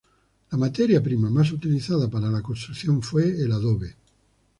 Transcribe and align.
La 0.49 0.57
materia 0.57 0.99
prima 1.03 1.29
más 1.29 1.51
utilizada 1.51 2.09
para 2.09 2.31
la 2.31 2.41
construcción 2.41 3.03
fue 3.03 3.39
el 3.39 3.51
adobe. 3.51 3.97